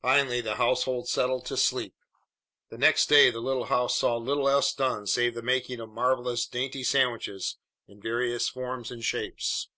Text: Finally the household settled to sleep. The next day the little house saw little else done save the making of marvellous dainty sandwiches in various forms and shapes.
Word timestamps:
Finally 0.00 0.40
the 0.40 0.56
household 0.56 1.06
settled 1.06 1.44
to 1.44 1.58
sleep. 1.58 1.94
The 2.70 2.78
next 2.78 3.10
day 3.10 3.28
the 3.30 3.42
little 3.42 3.66
house 3.66 3.96
saw 3.98 4.16
little 4.16 4.48
else 4.48 4.72
done 4.72 5.06
save 5.06 5.34
the 5.34 5.42
making 5.42 5.78
of 5.78 5.90
marvellous 5.90 6.46
dainty 6.46 6.82
sandwiches 6.82 7.58
in 7.86 8.00
various 8.00 8.48
forms 8.48 8.90
and 8.90 9.04
shapes. 9.04 9.68